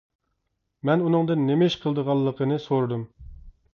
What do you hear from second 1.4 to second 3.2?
نېمە ئىش قىلىدىغانلىقىنى سورىدىم.